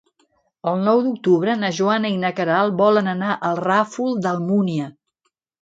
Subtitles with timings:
[0.71, 4.93] El nou d'octubre na Joana i na Queralt volen anar al Ràfol d'Almúnia.